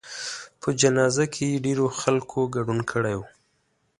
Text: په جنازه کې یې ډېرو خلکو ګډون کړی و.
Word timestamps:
په 0.61 0.69
جنازه 0.81 1.25
کې 1.33 1.45
یې 1.51 1.61
ډېرو 1.65 1.85
خلکو 2.01 2.39
ګډون 2.55 2.79
کړی 2.91 3.15
و. 3.17 3.21